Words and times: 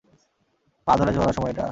পা 0.87 0.93
ধরে 0.97 1.11
ঝোলার 1.13 1.33
সময় 1.33 1.51
এটা? 1.51 1.65